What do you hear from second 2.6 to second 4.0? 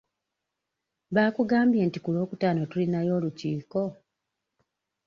tulinayo olukiiko?